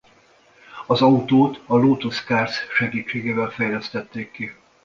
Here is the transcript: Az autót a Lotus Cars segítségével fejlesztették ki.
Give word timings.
Az 0.87 1.01
autót 1.01 1.59
a 1.65 1.75
Lotus 1.77 2.23
Cars 2.23 2.57
segítségével 2.75 3.49
fejlesztették 3.49 4.31
ki. 4.31 4.53